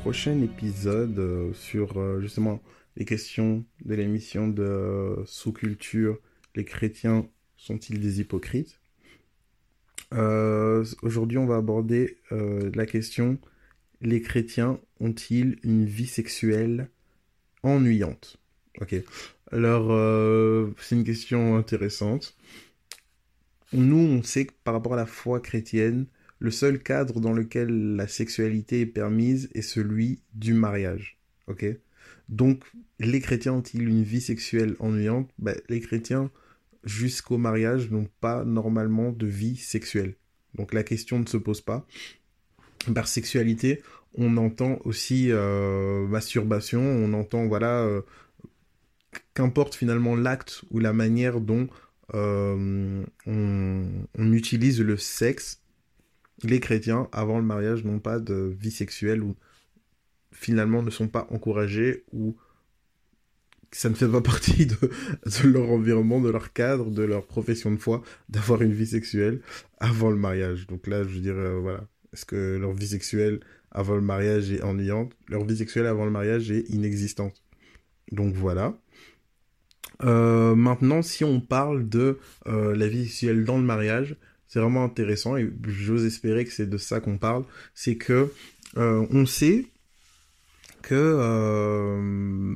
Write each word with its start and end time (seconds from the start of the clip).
prochain 0.00 0.40
épisode 0.40 1.18
euh, 1.18 1.52
sur 1.52 1.98
euh, 1.98 2.20
justement 2.20 2.62
les 2.96 3.04
questions 3.04 3.64
de 3.84 3.94
l'émission 3.94 4.48
de 4.48 5.22
sous-culture. 5.26 6.18
Les 6.54 6.64
chrétiens 6.64 7.28
sont-ils 7.56 8.00
des 8.00 8.20
hypocrites? 8.20 8.80
Aujourd'hui, 11.02 11.38
on 11.38 11.46
va 11.46 11.56
aborder 11.56 12.18
la 12.32 12.84
question 12.84 13.38
les 14.00 14.20
chrétiens 14.20 14.80
ont-ils 14.98 15.56
une 15.62 15.84
vie 15.84 16.08
sexuelle 16.08 16.90
ennuyante? 17.62 18.38
Ok. 18.80 18.96
Alors, 19.52 19.86
c'est 20.80 20.96
une 20.96 21.04
question 21.04 21.56
intéressante. 21.56 22.36
Nous, 23.72 23.98
on 23.98 24.24
sait 24.24 24.46
que 24.46 24.52
par 24.64 24.74
rapport 24.74 24.94
à 24.94 24.96
la 24.96 25.06
foi 25.06 25.38
chrétienne, 25.38 26.06
le 26.40 26.50
seul 26.50 26.82
cadre 26.82 27.20
dans 27.20 27.32
lequel 27.32 27.94
la 27.96 28.08
sexualité 28.08 28.80
est 28.80 28.86
permise 28.86 29.48
est 29.54 29.62
celui 29.62 30.22
du 30.34 30.54
mariage. 30.54 31.18
Ok? 31.46 31.64
Donc, 32.28 32.64
les 32.98 33.20
chrétiens 33.20 33.54
ont-ils 33.54 33.86
une 33.86 34.02
vie 34.02 34.20
sexuelle 34.20 34.74
ennuyante? 34.78 35.30
Ben, 35.38 35.56
Les 35.68 35.80
chrétiens, 35.80 36.30
jusqu'au 36.84 37.38
mariage, 37.38 37.90
n'ont 37.90 38.08
pas 38.20 38.44
normalement 38.44 39.12
de 39.12 39.26
vie 39.26 39.56
sexuelle. 39.56 40.14
Donc, 40.54 40.72
la 40.72 40.82
question 40.82 41.18
ne 41.18 41.26
se 41.26 41.36
pose 41.36 41.60
pas. 41.60 41.86
Par 42.94 43.06
sexualité, 43.06 43.82
on 44.14 44.36
entend 44.36 44.78
aussi 44.84 45.30
euh, 45.30 46.06
masturbation, 46.06 46.80
on 46.80 47.12
entend, 47.12 47.46
voilà, 47.46 47.82
euh, 47.82 48.02
qu'importe 49.34 49.74
finalement 49.74 50.16
l'acte 50.16 50.64
ou 50.70 50.78
la 50.78 50.92
manière 50.92 51.40
dont 51.40 51.68
euh, 52.14 53.04
on, 53.26 54.32
utilise 54.32 54.80
le 54.80 54.96
sexe, 54.96 55.59
les 56.44 56.60
chrétiens, 56.60 57.08
avant 57.12 57.38
le 57.38 57.44
mariage, 57.44 57.84
n'ont 57.84 57.98
pas 57.98 58.18
de 58.18 58.54
vie 58.58 58.70
sexuelle 58.70 59.22
ou 59.22 59.36
finalement 60.32 60.82
ne 60.82 60.90
sont 60.90 61.08
pas 61.08 61.26
encouragés 61.30 62.04
ou 62.12 62.36
ça 63.72 63.88
ne 63.88 63.94
fait 63.94 64.08
pas 64.08 64.20
partie 64.32 64.66
de, 64.66 64.76
leur 65.44 65.70
environnement, 65.70 66.20
de 66.20 66.30
leur 66.30 66.52
cadre, 66.52 66.90
de 66.90 67.02
leur 67.02 67.26
profession 67.26 67.70
de 67.70 67.76
foi, 67.76 68.02
d'avoir 68.28 68.62
une 68.62 68.72
vie 68.72 68.86
sexuelle 68.86 69.40
avant 69.78 70.10
le 70.10 70.16
mariage. 70.16 70.66
Donc 70.66 70.86
là, 70.86 71.04
je 71.04 71.18
dirais, 71.18 71.38
euh, 71.38 71.58
voilà, 71.60 71.86
est-ce 72.12 72.24
que 72.24 72.56
leur 72.56 72.72
vie 72.72 72.88
sexuelle 72.88 73.40
avant 73.70 73.94
le 73.94 74.02
mariage 74.02 74.50
est 74.50 74.62
ennuyante? 74.62 75.12
Leur 75.28 75.44
vie 75.44 75.56
sexuelle 75.56 75.86
avant 75.86 76.04
le 76.04 76.10
mariage 76.10 76.50
est 76.50 76.68
inexistante. 76.70 77.42
Donc 78.12 78.34
voilà. 78.34 78.76
Euh, 80.02 80.54
maintenant, 80.54 81.02
si 81.02 81.24
on 81.24 81.40
parle 81.40 81.88
de 81.88 82.18
euh, 82.46 82.74
la 82.74 82.88
vie 82.88 83.06
sexuelle 83.06 83.44
dans 83.44 83.58
le 83.58 83.64
mariage, 83.64 84.16
c'est 84.50 84.60
vraiment 84.60 84.84
intéressant 84.84 85.38
et 85.38 85.50
j'ose 85.66 86.04
espérer 86.04 86.44
que 86.44 86.52
c'est 86.52 86.68
de 86.68 86.76
ça 86.76 87.00
qu'on 87.00 87.16
parle. 87.16 87.44
C'est 87.74 87.96
que 87.96 88.30
euh, 88.76 89.06
on 89.10 89.24
sait 89.24 89.64
que 90.82 92.54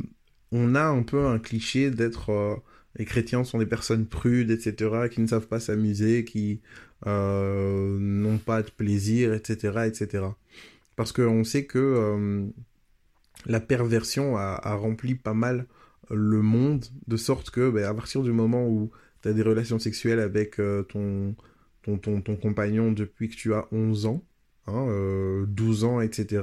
on 0.52 0.74
a 0.74 0.84
un 0.84 1.02
peu 1.02 1.24
un 1.24 1.38
cliché 1.38 1.90
d'être 1.90 2.62
les 2.96 3.06
chrétiens 3.06 3.42
sont 3.42 3.58
des 3.58 3.66
personnes 3.66 4.06
prudes, 4.06 4.50
etc., 4.50 5.08
qui 5.10 5.20
ne 5.20 5.26
savent 5.26 5.48
pas 5.48 5.58
s'amuser, 5.58 6.24
qui 6.24 6.60
n'ont 7.06 8.38
pas 8.38 8.62
de 8.62 8.70
plaisir, 8.70 9.32
etc., 9.34 9.86
etc. 9.86 10.24
Parce 10.96 11.10
qu'on 11.10 11.42
sait 11.42 11.64
que 11.64 12.52
la 13.46 13.60
perversion 13.60 14.36
a, 14.36 14.74
rempli 14.74 15.14
pas 15.14 15.34
mal 15.34 15.66
le 16.10 16.42
monde, 16.42 16.84
de 17.06 17.16
sorte 17.16 17.50
que 17.50 17.70
ben, 17.70 17.84
à 17.84 17.94
partir 17.94 18.22
du 18.22 18.32
moment 18.32 18.66
où 18.68 18.90
tu 19.22 19.28
as 19.28 19.32
des 19.32 19.42
relations 19.42 19.78
sexuelles 19.78 20.20
avec 20.20 20.60
euh, 20.60 20.82
ton, 20.82 21.34
ton, 21.84 21.98
ton, 21.98 22.20
ton, 22.20 22.36
compagnon 22.36 22.92
depuis 22.92 23.28
que 23.28 23.36
tu 23.36 23.54
as 23.54 23.66
11 23.72 24.06
ans, 24.06 24.24
hein, 24.66 24.86
12 25.48 25.84
euh, 25.84 25.86
ans, 25.86 26.00
etc., 26.00 26.42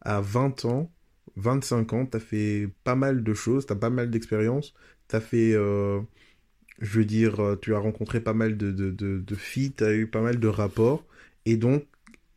à 0.00 0.20
20 0.20 0.64
ans, 0.64 0.92
25 1.36 1.92
ans, 1.92 2.06
tu 2.06 2.16
as 2.16 2.20
fait 2.20 2.68
pas 2.84 2.94
mal 2.94 3.22
de 3.22 3.34
choses, 3.34 3.66
tu 3.66 3.72
as 3.72 3.76
pas 3.76 3.90
mal 3.90 4.10
d'expériences, 4.10 4.74
tu 5.08 5.16
as 5.16 5.20
fait, 5.20 5.52
euh, 5.54 6.00
je 6.80 6.98
veux 6.98 7.04
dire, 7.04 7.56
tu 7.62 7.74
as 7.74 7.78
rencontré 7.78 8.20
pas 8.20 8.34
mal 8.34 8.56
de, 8.56 8.72
de, 8.72 8.90
de, 8.90 9.18
de 9.18 9.34
filles, 9.34 9.72
tu 9.72 9.84
as 9.84 9.94
eu 9.94 10.06
pas 10.06 10.20
mal 10.20 10.38
de 10.38 10.48
rapports, 10.48 11.04
et 11.46 11.56
donc 11.56 11.86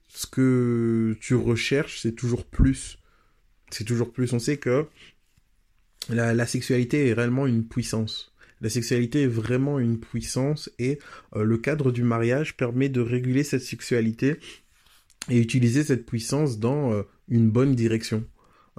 ce 0.07 0.27
que 0.27 1.17
tu 1.19 1.35
recherches, 1.35 1.99
c'est 2.01 2.13
toujours 2.13 2.45
plus. 2.45 2.97
C'est 3.69 3.83
toujours 3.83 4.11
plus. 4.13 4.31
On 4.33 4.39
sait 4.39 4.57
que 4.57 4.87
la, 6.09 6.45
sexualité 6.45 7.09
est 7.09 7.13
réellement 7.13 7.47
une 7.47 7.67
puissance. 7.67 8.33
La 8.61 8.69
sexualité 8.69 9.23
est 9.23 9.27
vraiment 9.27 9.79
une 9.79 9.99
puissance 9.99 10.69
et 10.79 10.99
euh, 11.35 11.43
le 11.43 11.57
cadre 11.57 11.91
du 11.91 12.03
mariage 12.03 12.55
permet 12.55 12.89
de 12.89 13.01
réguler 13.01 13.43
cette 13.43 13.61
sexualité 13.61 14.37
et 15.29 15.39
utiliser 15.39 15.83
cette 15.83 16.05
puissance 16.05 16.59
dans 16.59 16.93
euh, 16.93 17.03
une 17.27 17.49
bonne 17.49 17.75
direction. 17.75 18.23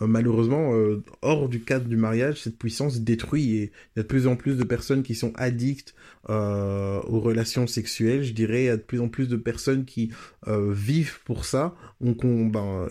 Euh, 0.01 0.07
malheureusement, 0.07 0.73
hors 1.23 1.49
du 1.49 1.61
cadre 1.61 1.87
du 1.87 1.97
mariage, 1.97 2.43
cette 2.43 2.59
puissance 2.59 3.01
détruit 3.01 3.57
et 3.57 3.63
il 3.65 3.99
y 3.99 4.01
a 4.01 4.03
de 4.03 4.09
plus 4.09 4.27
en 4.27 4.37
plus 4.37 4.57
de 4.57 4.65
personnes 4.65 5.03
qui 5.03 5.15
sont 5.15 5.33
addictes 5.37 5.95
aux 6.29 7.21
relations 7.21 7.67
sexuelles. 7.67 8.25
Je 8.25 8.33
dirais, 8.33 8.65
il 8.65 8.67
y 8.67 8.71
a 8.71 8.77
de 8.77 8.83
plus 8.83 9.01
en 9.01 9.09
plus 9.09 9.29
de 9.29 9.37
personnes 9.37 9.85
qui 9.85 10.11
vivent 10.47 11.21
pour 11.25 11.45
ça. 11.45 11.75
Ben, 12.01 12.89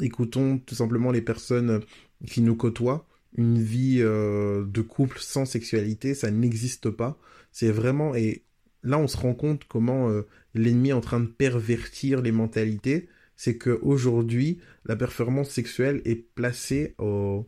écoutons 0.00 0.58
tout 0.58 0.74
simplement 0.74 1.10
les 1.10 1.22
personnes 1.22 1.80
qui 2.26 2.42
nous 2.42 2.56
côtoient 2.56 3.06
une 3.36 3.60
vie 3.60 3.98
euh, 4.00 4.64
de 4.66 4.80
couple 4.80 5.18
sans 5.20 5.44
sexualité, 5.44 6.14
ça 6.14 6.30
n'existe 6.30 6.90
pas. 6.90 7.18
C'est 7.50 7.70
vraiment 7.70 8.14
et 8.14 8.42
là 8.82 8.98
on 8.98 9.08
se 9.08 9.16
rend 9.16 9.34
compte 9.34 9.64
comment 9.68 10.08
euh, 10.08 10.22
l'ennemi 10.54 10.90
est 10.90 10.94
en 10.94 11.00
train 11.00 11.20
de 11.20 11.26
pervertir 11.26 12.22
les 12.22 12.32
mentalités. 12.32 13.08
C'est 13.36 13.56
que 13.56 13.78
aujourd'hui 13.82 14.58
la 14.84 14.96
performance 14.96 15.50
sexuelle 15.50 16.02
est 16.04 16.16
placée 16.34 16.94
au, 16.98 17.46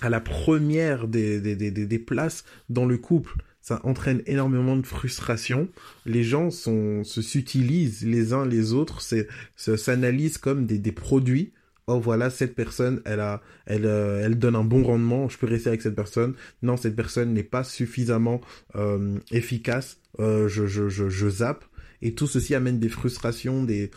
à 0.00 0.08
la 0.08 0.20
première 0.20 1.08
des, 1.08 1.40
des, 1.40 1.56
des, 1.56 1.70
des, 1.70 1.98
places 1.98 2.44
dans 2.68 2.86
le 2.86 2.98
couple. 2.98 3.36
Ça 3.60 3.80
entraîne 3.84 4.22
énormément 4.26 4.76
de 4.76 4.86
frustration. 4.86 5.68
Les 6.06 6.22
gens 6.22 6.50
sont, 6.50 7.04
se 7.04 7.20
s'utilisent 7.20 8.06
les 8.06 8.32
uns 8.32 8.46
les 8.46 8.72
autres, 8.72 9.02
s'analysent 9.56 10.38
comme 10.38 10.66
des, 10.66 10.78
des 10.78 10.92
produits 10.92 11.52
oh 11.90 12.00
voilà 12.00 12.30
cette 12.30 12.54
personne 12.54 13.00
elle 13.04 13.20
a 13.20 13.42
elle 13.66 13.84
euh, 13.84 14.22
elle 14.24 14.38
donne 14.38 14.56
un 14.56 14.64
bon 14.64 14.82
rendement 14.82 15.28
je 15.28 15.38
peux 15.38 15.46
rester 15.46 15.68
avec 15.68 15.82
cette 15.82 15.94
personne. 15.94 16.34
Non 16.62 16.76
cette 16.76 16.96
personne 16.96 17.32
n'est 17.32 17.42
pas 17.42 17.64
suffisamment 17.64 18.40
euh, 18.76 19.18
efficace 19.30 19.98
euh, 20.18 20.48
je, 20.48 20.66
je, 20.66 20.88
je 20.88 21.08
je 21.08 21.28
zappe. 21.28 21.64
Et 22.02 22.14
tout 22.14 22.26
ceci 22.26 22.54
amène 22.54 22.78
des 22.78 22.88
frustrations 22.88 23.64
des 23.64 23.90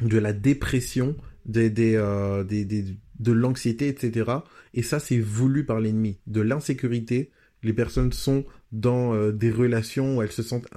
de 0.00 0.18
la 0.18 0.32
dépression 0.32 1.16
des 1.46 1.70
des, 1.70 2.00
des, 2.46 2.64
des 2.64 2.84
de 3.18 3.32
l'anxiété 3.32 3.88
etc 3.88 4.30
et 4.74 4.82
ça 4.82 5.00
c'est 5.00 5.18
voulu 5.18 5.64
par 5.64 5.80
l'ennemi. 5.80 6.18
De 6.26 6.40
l'insécurité 6.40 7.30
les 7.62 7.72
personnes 7.72 8.12
sont 8.12 8.44
dans 8.72 9.14
euh, 9.14 9.32
des 9.32 9.50
relations 9.50 10.18
où 10.18 10.22
elles 10.22 10.32
se 10.32 10.42
sentent 10.42 10.68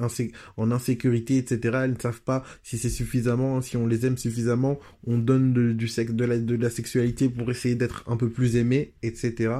en 0.57 0.71
insécurité, 0.71 1.37
etc. 1.37 1.79
Elles 1.83 1.93
ne 1.93 1.99
savent 1.99 2.21
pas 2.21 2.43
si 2.63 2.77
c'est 2.77 2.89
suffisamment, 2.89 3.61
si 3.61 3.77
on 3.77 3.87
les 3.87 4.05
aime 4.05 4.17
suffisamment, 4.17 4.79
on 5.05 5.17
donne 5.17 5.73
du 5.73 5.87
sexe, 5.87 6.13
de 6.13 6.25
la, 6.25 6.37
de 6.37 6.55
la 6.55 6.69
sexualité 6.69 7.29
pour 7.29 7.49
essayer 7.51 7.75
d'être 7.75 8.03
un 8.07 8.17
peu 8.17 8.29
plus 8.29 8.55
aimé, 8.55 8.93
etc., 9.03 9.55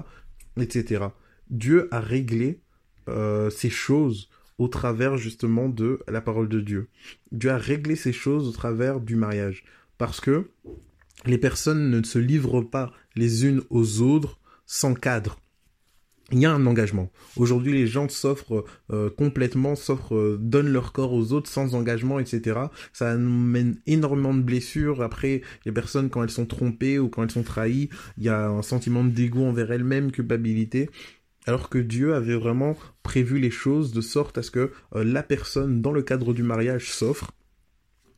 etc. 0.58 1.06
Dieu 1.50 1.88
a 1.92 2.00
réglé 2.00 2.62
euh, 3.10 3.50
ces 3.50 3.70
choses 3.70 4.30
au 4.58 4.68
travers 4.68 5.18
justement 5.18 5.70
de 5.70 6.00
la 6.08 6.22
parole 6.22 6.48
de 6.48 6.62
Dieu. 6.62 6.88
Dieu 7.32 7.50
a 7.50 7.58
réglé 7.58 7.96
ces 7.96 8.14
choses 8.14 8.48
au 8.48 8.52
travers 8.52 9.00
du 9.00 9.16
mariage. 9.16 9.64
Parce 9.98 10.22
que 10.22 10.50
les 11.26 11.38
personnes 11.38 11.90
ne 11.90 12.04
se 12.04 12.20
livrent 12.20 12.62
pas 12.62 12.92
les 13.16 13.46
unes 13.46 13.62
aux 13.70 14.02
autres 14.02 14.40
sans 14.66 14.94
cadre 14.94 15.40
il 16.32 16.40
y 16.40 16.46
a 16.46 16.52
un 16.52 16.66
engagement. 16.66 17.12
Aujourd'hui, 17.36 17.74
les 17.74 17.88
gens 17.88 18.08
s'offrent 18.08 18.64
euh, 18.92 19.10
complètement, 19.10 19.76
s'offrent, 19.76 20.16
euh, 20.16 20.38
donnent 20.40 20.72
leur 20.72 20.94
corps 20.94 21.14
aux 21.14 21.34
autres 21.34 21.50
sans 21.50 21.76
engagement, 21.76 22.20
etc. 22.20 22.60
Ça 22.94 23.16
mène 23.16 23.78
énormément 23.86 24.34
de 24.34 24.42
blessures. 24.42 25.02
Après, 25.02 25.42
les 25.66 25.72
personnes, 25.72 26.10
quand 26.10 26.24
elles 26.24 26.30
sont 26.30 26.46
trompées 26.46 27.00
ou 27.00 27.10
quand 27.10 27.24
elles 27.24 27.32
sont 27.32 27.44
trahies, 27.44 27.90
il 28.18 28.24
y 28.24 28.30
a 28.30 28.48
un 28.48 28.62
sentiment 28.62 29.04
de 29.04 29.10
dégoût 29.10 29.44
envers 29.44 29.72
elles-mêmes, 29.72 30.12
culpabilité. 30.12 30.90
Alors 31.48 31.70
que 31.70 31.80
Dieu 31.80 32.14
avait 32.14 32.36
vraiment 32.36 32.78
prévu 33.04 33.40
les 33.40 33.52
choses 33.52 33.92
de 33.92 34.02
sorte 34.02 34.38
à 34.38 34.44
ce 34.44 34.52
que 34.52 34.72
euh, 34.96 35.04
la 35.04 35.24
personne, 35.24 35.82
dans 35.82 35.92
le 35.92 36.04
cadre 36.04 36.34
du 36.34 36.44
mariage, 36.44 36.92
s'offre. 36.92 37.32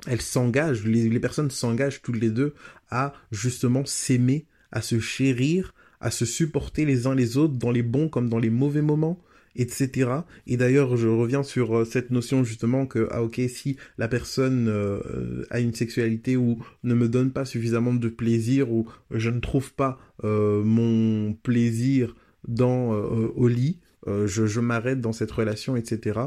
Elle 0.06 0.22
s'engage, 0.22 0.84
les, 0.84 1.10
les 1.10 1.20
personnes 1.20 1.50
s'engagent 1.50 2.02
toutes 2.02 2.20
les 2.20 2.30
deux 2.30 2.54
à 2.90 3.14
justement 3.32 3.86
s'aimer, 3.86 4.46
à 4.72 4.82
se 4.82 5.00
chérir, 5.00 5.74
à 6.04 6.12
se 6.12 6.26
supporter 6.26 6.86
les 6.86 7.08
uns 7.08 7.16
les 7.16 7.38
autres 7.38 7.56
dans 7.56 7.72
les 7.72 7.82
bons 7.82 8.10
comme 8.10 8.30
dans 8.30 8.38
les 8.38 8.50
mauvais 8.50 8.82
moments, 8.82 9.24
etc. 9.56 10.12
Et 10.48 10.58
d'ailleurs, 10.58 10.98
je 10.98 11.08
reviens 11.08 11.44
sur 11.44 11.78
euh, 11.78 11.86
cette 11.86 12.12
notion 12.12 12.44
justement 12.44 12.86
que, 12.86 13.08
ah 13.10 13.24
ok, 13.24 13.40
si 13.48 13.78
la 13.98 14.10
personne 14.10 14.68
euh, 14.68 15.46
a 15.50 15.62
une 15.62 15.74
sexualité 15.74 16.36
ou 16.36 16.60
ne 16.84 16.94
me 16.94 17.08
donne 17.08 17.32
pas 17.32 17.46
suffisamment 17.46 17.94
de 17.94 18.10
plaisir 18.10 18.70
ou 18.70 18.86
je 19.12 19.30
ne 19.30 19.40
trouve 19.40 19.74
pas 19.74 19.98
euh, 20.26 20.62
mon 20.62 21.34
plaisir 21.34 22.16
dans 22.46 22.90
au 22.92 23.48
lit, 23.48 23.80
je, 24.06 24.46
je 24.46 24.60
m'arrête 24.60 25.00
dans 25.00 25.14
cette 25.14 25.32
relation, 25.32 25.78
etc. 25.78 26.20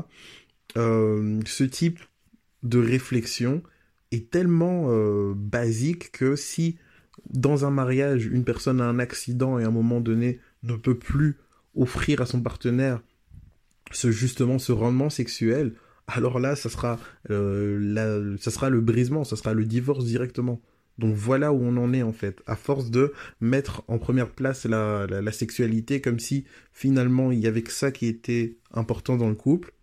ce 0.75 1.65
type 1.65 2.01
de 2.63 2.79
réflexion 2.79 3.63
est 4.13 4.31
tellement 4.31 4.89
basique 5.35 6.13
que 6.13 6.35
si 6.35 6.79
dans 7.31 7.65
un 7.65 7.71
mariage, 7.71 8.27
une 8.27 8.45
personne 8.45 8.81
a 8.81 8.85
un 8.85 8.99
accident 8.99 9.59
et 9.59 9.65
à 9.65 9.69
un 9.69 9.73
moment 9.73 10.01
donné 10.01 10.41
ne 10.63 10.77
peut 10.77 10.99
plus 10.99 11.37
offrir 11.75 12.21
à 12.21 12.27
son 12.27 12.41
partenaire 12.41 13.01
ce 13.93 14.11
justement 14.11 14.59
ce 14.59 14.73
rendement 14.73 15.11
sexuel, 15.11 15.75
alors 16.09 16.39
là, 16.39 16.55
ça 16.55 16.69
sera, 16.69 16.99
euh, 17.31 17.79
le 17.79 18.81
brisement, 18.81 19.25
ça 19.25 19.37
sera 19.37 19.55
le 19.55 19.65
divorce 19.65 20.05
directement. 20.05 20.61
Donc 20.99 21.15
voilà 21.15 21.53
où 21.53 21.63
on 21.63 21.77
en 21.77 21.93
est 21.93 22.03
en 22.03 22.13
fait, 22.13 22.43
à 22.47 22.57
force 22.57 22.91
de 22.91 23.13
mettre 23.41 23.83
en 23.87 23.99
première 23.99 24.31
place 24.31 24.65
la, 24.65 25.07
la, 25.07 25.33
sexualité 25.33 26.01
comme 26.01 26.19
si 26.19 26.47
finalement 26.73 27.33
il 27.33 27.39
y 27.39 27.47
avait 27.47 27.61
que 27.61 27.73
ça 27.73 27.91
qui 27.91 28.07
était 28.07 28.57
important 28.73 29.17
dans 29.17 29.29
le 29.29 29.35
couple, 29.35 29.75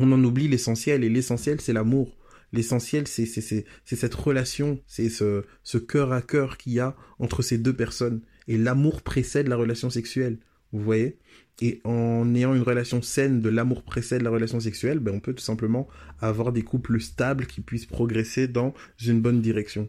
on 0.00 0.10
en 0.10 0.24
oublie 0.24 0.48
l'essentiel 0.48 1.04
et 1.04 1.08
l'essentiel 1.08 1.60
c'est 1.60 1.72
l'amour. 1.72 2.15
L'essentiel 2.52 3.06
c'est 3.08 3.26
cette 3.26 4.14
relation, 4.14 4.80
c'est 4.86 5.08
ce, 5.08 5.44
ce 5.62 5.78
cœur 5.78 6.12
à 6.12 6.22
cœur 6.22 6.56
qu'il 6.56 6.72
y 6.74 6.80
a 6.80 6.96
entre 7.18 7.42
ces 7.42 7.58
deux 7.58 7.74
personnes. 7.74 8.22
Et 8.48 8.56
l'amour 8.56 9.02
précède 9.02 9.48
la 9.48 9.56
relation 9.56 9.90
sexuelle, 9.90 10.38
vous 10.72 10.80
voyez? 10.80 11.18
Et 11.62 11.80
en 11.84 12.34
ayant 12.34 12.54
une 12.54 12.62
relation 12.62 13.00
saine 13.00 13.40
de 13.40 13.48
l'amour 13.48 13.82
précède 13.82 14.22
la 14.22 14.30
relation 14.30 14.60
sexuelle, 14.60 14.98
ben 14.98 15.14
on 15.14 15.20
peut 15.20 15.32
tout 15.32 15.42
simplement 15.42 15.88
avoir 16.20 16.52
des 16.52 16.62
couples 16.62 17.00
stables 17.00 17.46
qui 17.46 17.62
puissent 17.62 17.86
progresser 17.86 18.46
dans 18.46 18.74
une 19.04 19.20
bonne 19.20 19.40
direction. 19.40 19.88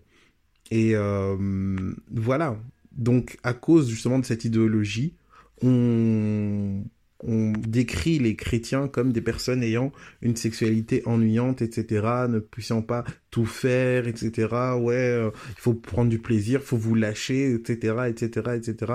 Et 0.72 0.96
euh, 0.96 1.94
voilà. 2.10 2.58
Donc, 2.94 3.38
à 3.44 3.54
cause 3.54 3.90
justement 3.90 4.18
de 4.18 4.26
cette 4.26 4.46
idéologie, 4.46 5.16
on, 5.62 6.84
on 7.24 7.52
décrit 7.52 8.20
les 8.20 8.36
chrétiens 8.36 8.88
comme 8.88 9.12
des 9.12 9.22
personnes 9.22 9.64
ayant 9.64 9.92
une 10.22 10.36
sexualité 10.36 11.02
ennuyante, 11.06 11.62
etc., 11.62 12.06
ne 12.30 12.40
puissant 12.40 12.82
pas 12.82 13.04
tout 13.32 13.46
faire, 13.46 14.08
etc. 14.08 14.48
Ouais, 14.80 14.96
euh, 14.96 15.32
il 15.50 15.62
faut 15.62 15.74
prendre 15.74 16.10
du 16.10 16.20
plaisir, 16.20 16.62
faut 16.62 16.78
vous 16.78 16.96
lâcher, 16.96 17.54
etc., 17.54 17.96
etc., 18.08 18.52
etc. 18.56 18.94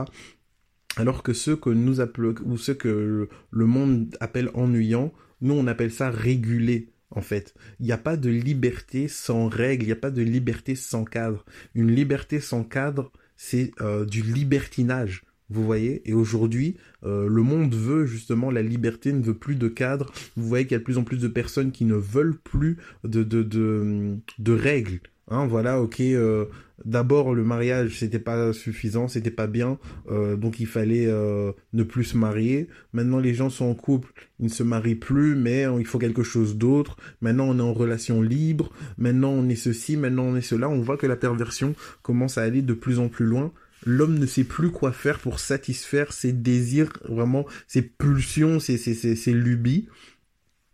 Alors 0.96 1.22
que 1.22 1.32
ceux 1.32 1.56
que 1.56 1.70
nous 1.70 2.00
appelons, 2.00 2.34
ou 2.44 2.56
ceux 2.58 2.74
que 2.74 3.28
le 3.50 3.66
monde 3.66 4.16
appelle 4.20 4.50
ennuyants, 4.54 5.12
nous 5.40 5.54
on 5.54 5.66
appelle 5.66 5.92
ça 5.92 6.10
réguler 6.10 6.92
en 7.10 7.22
fait. 7.22 7.54
Il 7.80 7.86
n'y 7.86 7.92
a 7.92 7.98
pas 7.98 8.16
de 8.16 8.30
liberté 8.30 9.08
sans 9.08 9.48
règles, 9.48 9.84
il 9.84 9.86
n'y 9.86 9.92
a 9.92 9.96
pas 9.96 10.10
de 10.10 10.22
liberté 10.22 10.74
sans 10.74 11.04
cadre. 11.04 11.44
Une 11.74 11.90
liberté 11.90 12.40
sans 12.40 12.64
cadre, 12.64 13.12
c'est 13.36 13.72
euh, 13.80 14.04
du 14.04 14.22
libertinage. 14.22 15.24
Vous 15.52 15.64
voyez 15.64 16.00
Et 16.06 16.14
aujourd'hui, 16.14 16.76
euh, 17.04 17.28
le 17.28 17.42
monde 17.42 17.74
veut 17.74 18.06
justement 18.06 18.50
la 18.50 18.62
liberté, 18.62 19.12
ne 19.12 19.22
veut 19.22 19.34
plus 19.34 19.56
de 19.56 19.68
cadre. 19.68 20.10
Vous 20.34 20.48
voyez 20.48 20.64
qu'il 20.64 20.72
y 20.72 20.76
a 20.76 20.78
de 20.78 20.84
plus 20.84 20.96
en 20.96 21.04
plus 21.04 21.18
de 21.18 21.28
personnes 21.28 21.72
qui 21.72 21.84
ne 21.84 21.94
veulent 21.94 22.38
plus 22.38 22.78
de, 23.04 23.22
de, 23.22 23.42
de, 23.42 24.52
règles. 24.52 25.00
Hein, 25.28 25.46
voilà, 25.46 25.82
ok. 25.82 26.00
Euh, 26.00 26.46
d'abord, 26.86 27.34
le 27.34 27.44
mariage, 27.44 27.98
c'était 27.98 28.18
pas 28.18 28.54
suffisant, 28.54 29.08
c'était 29.08 29.30
pas 29.30 29.46
bien, 29.46 29.78
euh, 30.10 30.36
donc 30.36 30.58
il 30.58 30.66
fallait 30.66 31.06
ne 31.06 31.82
plus 31.82 32.04
se 32.04 32.16
marier. 32.16 32.68
Maintenant, 32.94 33.18
les 33.18 33.34
gens 33.34 33.50
sont 33.50 33.66
en 33.66 33.74
couple, 33.74 34.10
ils 34.40 34.46
ne 34.46 34.50
se 34.50 34.62
marient 34.62 34.94
plus, 34.94 35.34
mais 35.34 35.66
il 35.78 35.86
faut 35.86 35.98
quelque 35.98 36.22
chose 36.22 36.56
d'autre. 36.56 36.96
Maintenant, 37.20 37.44
on 37.46 37.58
est 37.58 37.62
en 37.62 37.74
relation 37.74 38.22
libre. 38.22 38.72
Maintenant, 38.96 39.32
on 39.32 39.50
est 39.50 39.56
ceci. 39.56 39.98
Maintenant, 39.98 40.24
on 40.24 40.36
est 40.36 40.40
cela. 40.40 40.70
On 40.70 40.80
voit 40.80 40.96
que 40.96 41.06
la 41.06 41.16
perversion 41.16 41.74
commence 42.00 42.38
à 42.38 42.42
aller 42.42 42.62
de 42.62 42.72
plus 42.72 42.98
en 42.98 43.08
plus 43.08 43.26
loin. 43.26 43.52
L'homme 43.84 44.18
ne 44.18 44.26
sait 44.26 44.44
plus 44.44 44.70
quoi 44.70 44.92
faire 44.92 45.18
pour 45.18 45.40
satisfaire 45.40 46.12
ses 46.12 46.32
désirs, 46.32 46.92
vraiment 47.08 47.46
ses 47.66 47.82
pulsions, 47.82 48.60
ses, 48.60 48.78
ses, 48.78 48.94
ses, 48.94 49.16
ses 49.16 49.32
lubies. 49.32 49.88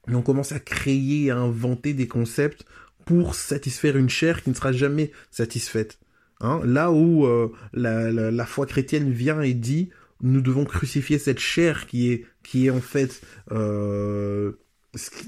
Et 0.09 0.15
on 0.15 0.23
commence 0.23 0.53
à 0.53 0.61
créer, 0.61 1.31
à 1.31 1.37
inventer 1.37 1.95
des 1.95 2.09
concepts 2.09 2.65
pour 3.05 3.35
satisfaire 3.35 3.97
une 3.97 4.11
chair 4.11 4.43
qui 4.43 4.51
ne 4.51 4.55
sera 4.55 4.73
jamais 4.73 5.13
satisfaite. 5.31 5.99
Hein 6.41 6.61
Là 6.65 6.93
où 6.93 7.27
euh, 7.27 7.53
la, 7.73 8.11
la, 8.11 8.47
foi 8.47 8.67
chrétienne 8.67 9.11
vient 9.11 9.41
et 9.41 9.55
dit 9.55 9.91
nous 10.21 10.41
devons 10.41 10.65
crucifier 10.65 11.19
cette 11.19 11.39
chair 11.39 11.87
qui 11.87 12.13
est 12.13 12.27
qui 12.43 12.67
est 12.67 12.71
en 12.71 12.81
fait 12.81 13.21
euh, 13.51 14.53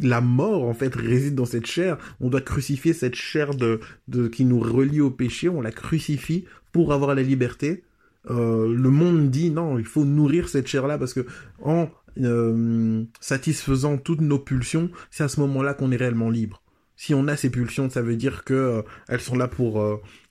la 0.02 0.20
mort 0.20 0.64
en 0.64 0.74
fait 0.74 0.94
réside 0.94 1.34
dans 1.34 1.46
cette 1.46 1.66
chair. 1.66 1.98
On 2.20 2.28
doit 2.28 2.40
crucifier 2.40 2.92
cette 2.92 3.14
chair 3.14 3.54
de, 3.54 3.80
de 4.08 4.28
qui 4.28 4.44
nous 4.44 4.60
relie 4.60 5.00
au 5.00 5.10
péché. 5.10 5.48
On 5.48 5.60
la 5.60 5.72
crucifie 5.72 6.44
pour 6.72 6.92
avoir 6.92 7.14
la 7.14 7.22
liberté. 7.22 7.84
Euh, 8.28 8.74
le 8.74 8.90
monde 8.90 9.30
dit 9.30 9.50
non, 9.50 9.78
il 9.78 9.84
faut 9.84 10.04
nourrir 10.04 10.48
cette 10.48 10.66
chair 10.66 10.86
là 10.86 10.98
parce 10.98 11.14
que 11.14 11.24
en 11.62 11.88
euh, 12.18 13.04
satisfaisant 13.20 13.96
toutes 13.96 14.20
nos 14.20 14.38
pulsions, 14.38 14.90
c'est 15.10 15.24
à 15.24 15.28
ce 15.28 15.40
moment-là 15.40 15.74
qu'on 15.74 15.92
est 15.92 15.96
réellement 15.96 16.30
libre 16.30 16.62
si 16.96 17.14
on 17.14 17.28
a 17.28 17.36
ces 17.38 17.48
pulsions, 17.48 17.88
ça 17.88 18.02
veut 18.02 18.16
dire 18.16 18.44
que 18.44 18.52
euh, 18.52 18.82
elles 19.08 19.22
sont 19.22 19.34
là 19.34 19.48
pour 19.48 19.82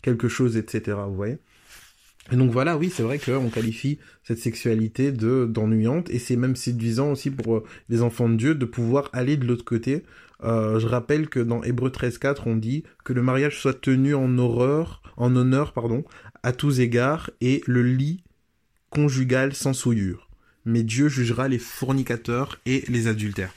quelque 0.03 0.27
chose, 0.27 0.55
etc. 0.55 0.97
Vous 1.07 1.15
voyez 1.15 1.37
et 2.31 2.35
donc 2.35 2.51
voilà, 2.51 2.77
oui, 2.77 2.91
c'est 2.93 3.01
vrai 3.01 3.17
qu'on 3.17 3.49
qualifie 3.49 3.97
cette 4.21 4.37
sexualité 4.37 5.11
de 5.11 5.47
d'ennuyante 5.49 6.11
et 6.11 6.19
c'est 6.19 6.35
même 6.35 6.55
séduisant 6.55 7.13
aussi 7.13 7.31
pour 7.31 7.63
les 7.87 8.03
enfants 8.03 8.29
de 8.29 8.35
Dieu 8.35 8.53
de 8.53 8.65
pouvoir 8.65 9.09
aller 9.13 9.35
de 9.35 9.47
l'autre 9.47 9.65
côté. 9.65 10.03
je 10.43 10.85
rappelle 10.85 11.27
que 11.27 11.39
dans 11.39 11.63
Hébreu 11.63 11.89
13.4, 11.89 12.43
on 12.45 12.55
dit 12.55 12.83
que 13.03 13.13
le 13.13 13.23
mariage 13.23 13.59
soit 13.59 13.81
tenu 13.81 14.13
en 14.13 14.37
horreur, 14.37 15.01
en 15.19 15.35
honneur, 15.35 15.73
pardon, 15.73 16.03
à 16.41 16.51
tous 16.53 16.79
égards 16.79 17.29
et 17.41 17.61
le 17.67 17.83
lit 17.83 18.23
conjugal 18.89 19.53
sans 19.53 19.73
souillure. 19.73 20.29
Mais 20.65 20.81
Dieu 20.81 21.09
jugera 21.09 21.47
les 21.47 21.59
fornicateurs 21.59 22.59
et 22.65 22.83
les 22.87 23.07
adultères. 23.07 23.53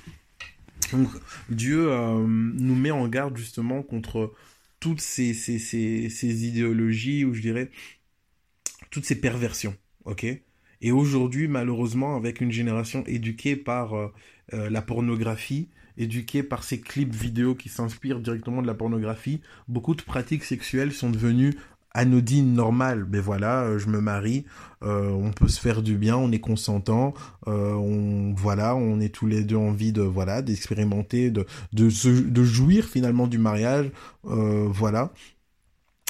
Donc 0.93 1.09
Dieu 1.49 1.90
euh, 1.90 2.26
nous 2.26 2.75
met 2.75 2.90
en 2.90 3.09
garde 3.09 3.37
justement 3.37 3.83
contre 3.83 4.35
toutes 4.81 5.00
ces, 5.00 5.33
ces, 5.33 5.59
ces, 5.59 6.11
ces, 6.11 6.47
idéologies, 6.47 7.25
ou 7.25 7.35
je 7.35 7.40
dirais, 7.40 7.71
toutes 8.90 9.04
ces 9.04 9.21
perversions, 9.21 9.76
ok? 10.04 10.26
Et 10.85 10.90
aujourd'hui, 10.90 11.47
malheureusement, 11.47 12.16
avec 12.16 12.40
une 12.40 12.50
génération 12.50 13.04
éduquée 13.07 13.54
par 13.54 13.95
euh, 13.95 14.09
euh, 14.54 14.69
la 14.69 14.83
pornographie, 14.83 15.69
éduquée 15.96 16.42
par 16.42 16.64
ces 16.64 16.80
clips 16.80 17.14
vidéo 17.14 17.54
qui 17.54 17.68
s'inspirent 17.68 18.20
directement 18.20 18.62
de 18.62 18.66
la 18.66 18.75
pornographie, 18.75 19.40
beaucoup 19.68 19.94
de 19.94 20.02
pratiques 20.02 20.44
sexuelles 20.44 20.92
sont 20.92 21.11
devenues 21.11 21.54
anodine, 21.94 22.54
normale. 22.54 23.06
Mais 23.11 23.20
voilà, 23.20 23.62
euh, 23.62 23.78
je 23.78 23.88
me 23.88 24.00
marie, 24.00 24.44
euh, 24.82 25.11
on 25.11 25.30
peut 25.30 25.49
se 25.49 25.61
faire 25.61 25.82
du 25.82 25.96
bien, 25.96 26.16
on 26.16 26.32
est 26.32 26.40
consentant, 26.40 27.14
euh, 27.46 27.75
on 27.75 28.34
voilà, 28.34 28.75
on 28.75 29.00
est 29.00 29.14
tous 29.14 29.26
les 29.26 29.44
deux 29.44 29.56
envie 29.56 29.92
de 29.92 30.02
voilà 30.02 30.42
d'expérimenter, 30.42 31.30
de 31.30 31.46
de, 31.72 31.88
de 32.20 32.44
jouir 32.44 32.87
finalement 32.87 33.26
du 33.26 33.38
mariage, 33.38 33.90
voilà. 34.25 35.12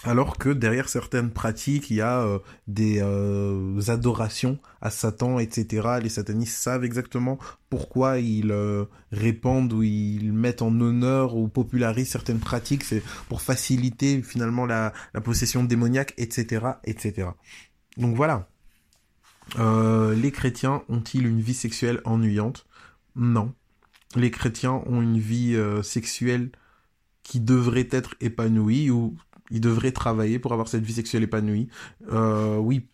Alors 0.04 0.36
que 0.36 0.48
derrière 0.48 0.88
certaines 0.88 1.30
pratiques, 1.30 1.90
il 1.90 1.96
y 1.96 2.00
a 2.00 2.22
euh, 2.22 2.40
des 2.66 2.98
euh, 3.00 3.80
adorations 3.86 4.58
à 4.80 4.90
Satan, 4.90 5.38
etc. 5.38 5.98
Les 6.02 6.08
satanistes 6.08 6.56
savent 6.56 6.84
exactement 6.84 7.38
pourquoi 7.70 8.18
ils 8.18 8.50
euh, 8.50 8.86
répandent 9.12 9.72
ou 9.72 9.84
ils 9.84 10.32
mettent 10.32 10.62
en 10.62 10.80
honneur 10.80 11.36
ou 11.36 11.46
popularisent 11.46 12.10
certaines 12.10 12.40
pratiques. 12.40 12.82
C'est 12.82 13.02
pour 13.28 13.42
faciliter 13.42 14.22
finalement 14.22 14.66
la, 14.66 14.92
la, 15.14 15.20
possession 15.20 15.62
démoniaque, 15.62 16.14
etc., 16.16 16.66
etc. 16.84 17.28
Donc 17.96 18.16
voilà. 18.16 18.48
les 19.56 20.32
chrétiens 20.32 20.82
ont-ils 20.88 21.26
une 21.26 21.40
vie 21.40 21.54
sexuelle 21.54 22.00
ennuyante? 22.04 22.66
Non. 23.14 23.54
Les 24.16 24.32
chrétiens 24.32 24.82
ont 24.86 25.00
une 25.00 25.18
vie 25.18 25.56
sexuelle 25.84 26.50
qui 27.22 27.38
devrait 27.38 27.88
être 27.92 28.16
épanouie 28.20 28.90
ou 28.90 29.14
il 29.52 29.60
devrait 29.60 29.92
travailler 29.92 30.38
pour 30.38 30.52
avoir 30.52 30.68
cette 30.68 30.82
vie 30.82 30.94
sexuelle 30.94 31.22
épanouie. 31.22 31.68
Euh, 32.10 32.56
oui, 32.56 32.88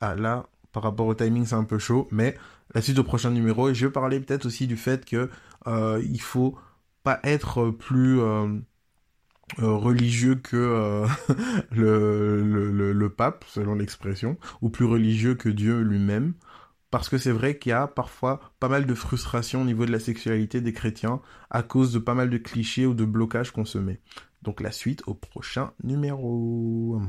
ah, 0.00 0.16
là, 0.16 0.46
par 0.72 0.82
rapport 0.82 1.06
au 1.06 1.14
timing, 1.14 1.46
c'est 1.46 1.54
un 1.54 1.64
peu 1.64 1.78
chaud, 1.78 2.08
mais 2.10 2.36
la 2.74 2.80
suite 2.80 2.98
au 2.98 3.04
prochain 3.04 3.30
numéro. 3.30 3.68
Et 3.68 3.74
je 3.74 3.86
vais 3.86 3.92
parler 3.92 4.20
peut-être 4.20 4.46
aussi 4.46 4.66
du 4.66 4.76
fait 4.76 5.04
que 5.04 5.30
euh, 5.66 6.02
il 6.04 6.20
faut 6.20 6.58
pas 7.04 7.20
être 7.22 7.70
plus 7.70 8.20
euh, 8.20 8.48
euh, 9.60 9.72
religieux 9.72 10.36
que 10.36 11.04
le, 11.70 13.08
pape, 13.08 13.44
selon 13.46 13.74
l'expression, 13.74 14.38
ou 14.60 14.70
plus 14.70 14.86
religieux 14.86 15.34
que 15.34 15.48
Dieu 15.48 15.80
lui-même. 15.82 16.34
Parce 16.90 17.08
que 17.08 17.16
c'est 17.16 17.32
vrai 17.32 17.58
qu'il 17.58 17.70
y 17.70 17.72
a 17.72 17.86
parfois 17.86 18.52
pas 18.60 18.68
mal 18.68 18.84
de 18.84 18.94
frustration 18.94 19.62
au 19.62 19.64
niveau 19.64 19.86
de 19.86 19.92
la 19.92 20.00
sexualité 20.00 20.60
des 20.60 20.72
chrétiens 20.72 21.20
à 21.50 21.62
cause 21.62 21.92
de 21.92 21.98
pas 21.98 22.14
mal 22.14 22.28
de 22.28 22.36
clichés 22.38 22.86
ou 22.86 22.92
de 22.92 23.04
blocages 23.04 23.50
qu'on 23.50 23.64
se 23.64 23.78
met. 23.78 24.00
Donc 24.42 24.60
la 24.60 24.72
suite 24.72 25.02
au 25.06 25.14
prochain 25.14 25.72
numéro. 25.82 27.00